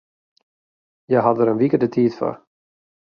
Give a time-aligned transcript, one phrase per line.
[1.05, 2.37] Hja hawwe dêr in wike de tiid foar.